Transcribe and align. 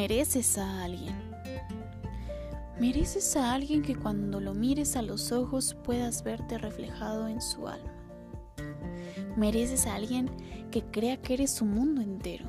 Mereces 0.00 0.56
a 0.56 0.84
alguien. 0.84 1.14
Mereces 2.80 3.36
a 3.36 3.52
alguien 3.52 3.82
que 3.82 3.94
cuando 3.94 4.40
lo 4.40 4.54
mires 4.54 4.96
a 4.96 5.02
los 5.02 5.30
ojos 5.30 5.76
puedas 5.84 6.24
verte 6.24 6.56
reflejado 6.56 7.28
en 7.28 7.42
su 7.42 7.68
alma. 7.68 7.92
Mereces 9.36 9.86
a 9.86 9.96
alguien 9.96 10.30
que 10.70 10.84
crea 10.84 11.20
que 11.20 11.34
eres 11.34 11.50
su 11.50 11.66
mundo 11.66 12.00
entero. 12.00 12.46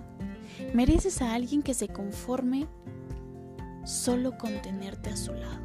Mereces 0.73 1.21
a 1.21 1.33
alguien 1.33 1.61
que 1.61 1.73
se 1.73 1.89
conforme 1.89 2.69
solo 3.83 4.37
con 4.37 4.61
tenerte 4.61 5.09
a 5.09 5.17
su 5.17 5.33
lado. 5.33 5.59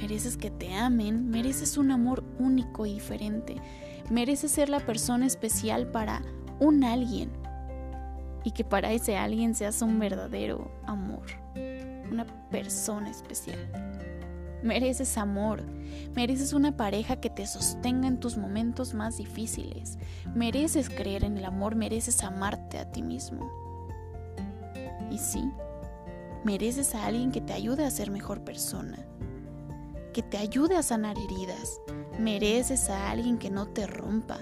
Mereces 0.00 0.38
que 0.38 0.50
te 0.50 0.72
amen, 0.72 1.28
mereces 1.28 1.76
un 1.76 1.90
amor 1.90 2.24
único 2.38 2.86
y 2.86 2.94
diferente. 2.94 3.56
Mereces 4.08 4.52
ser 4.52 4.70
la 4.70 4.80
persona 4.80 5.26
especial 5.26 5.90
para 5.90 6.22
un 6.60 6.82
alguien 6.82 7.41
y 8.44 8.50
que 8.52 8.64
para 8.64 8.92
ese 8.92 9.16
alguien 9.16 9.54
seas 9.54 9.82
un 9.82 9.98
verdadero 9.98 10.70
amor, 10.86 11.26
una 12.10 12.26
persona 12.50 13.10
especial. 13.10 13.58
Mereces 14.62 15.18
amor, 15.18 15.62
mereces 16.14 16.52
una 16.52 16.76
pareja 16.76 17.16
que 17.16 17.30
te 17.30 17.46
sostenga 17.46 18.06
en 18.06 18.20
tus 18.20 18.36
momentos 18.36 18.94
más 18.94 19.16
difíciles, 19.16 19.98
mereces 20.34 20.88
creer 20.88 21.24
en 21.24 21.36
el 21.36 21.44
amor, 21.44 21.74
mereces 21.74 22.22
amarte 22.22 22.78
a 22.78 22.90
ti 22.92 23.02
mismo. 23.02 23.50
Y 25.10 25.18
sí, 25.18 25.50
mereces 26.44 26.94
a 26.94 27.06
alguien 27.06 27.32
que 27.32 27.40
te 27.40 27.52
ayude 27.52 27.84
a 27.84 27.90
ser 27.90 28.10
mejor 28.10 28.42
persona, 28.42 29.04
que 30.12 30.22
te 30.22 30.36
ayude 30.36 30.76
a 30.76 30.82
sanar 30.82 31.16
heridas. 31.18 31.80
Mereces 32.18 32.90
a 32.90 33.10
alguien 33.10 33.38
que 33.38 33.50
no 33.50 33.66
te 33.68 33.86
rompa. 33.86 34.38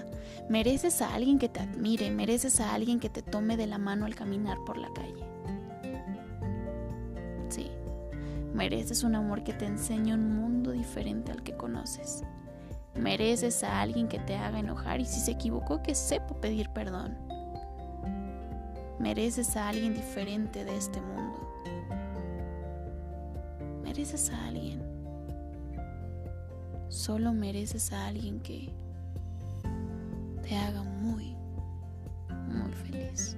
Mereces 0.49 1.01
a 1.01 1.13
alguien 1.13 1.39
que 1.39 1.49
te 1.49 1.61
admire. 1.61 2.11
Mereces 2.11 2.59
a 2.59 2.73
alguien 2.73 2.99
que 2.99 3.09
te 3.09 3.21
tome 3.21 3.57
de 3.57 3.67
la 3.67 3.77
mano 3.77 4.05
al 4.05 4.15
caminar 4.15 4.57
por 4.65 4.77
la 4.77 4.91
calle. 4.93 5.25
Sí, 7.49 7.69
mereces 8.53 9.03
un 9.03 9.15
amor 9.15 9.43
que 9.43 9.53
te 9.53 9.65
enseñe 9.65 10.13
un 10.13 10.35
mundo 10.35 10.71
diferente 10.71 11.31
al 11.31 11.43
que 11.43 11.55
conoces. 11.55 12.23
Mereces 12.95 13.63
a 13.63 13.81
alguien 13.81 14.07
que 14.07 14.19
te 14.19 14.35
haga 14.35 14.59
enojar 14.59 14.99
y 14.99 15.05
si 15.05 15.19
se 15.19 15.31
equivocó 15.31 15.81
que 15.81 15.95
sepa 15.95 16.35
pedir 16.41 16.69
perdón. 16.69 17.17
Mereces 18.99 19.55
a 19.57 19.69
alguien 19.69 19.93
diferente 19.93 20.63
de 20.63 20.77
este 20.77 21.01
mundo. 21.01 21.39
Mereces 23.81 24.29
a 24.29 24.47
alguien 24.47 24.90
Solo 26.91 27.31
mereces 27.31 27.93
a 27.93 28.07
alguien 28.07 28.41
que 28.41 28.69
te 30.43 30.57
haga 30.57 30.83
muy, 30.83 31.33
muy 32.49 32.71
feliz. 32.73 33.37